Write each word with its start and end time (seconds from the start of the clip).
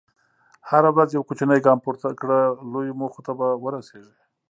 هره 0.69 0.89
ورځ 0.95 1.09
یو 1.11 1.27
کوچنی 1.29 1.59
ګام 1.65 1.79
پورته 1.85 2.07
کړه، 2.19 2.39
لویو 2.71 2.97
موخو 3.01 3.21
ته 3.25 3.31
به 3.39 3.47
ورسېږې. 3.63 4.13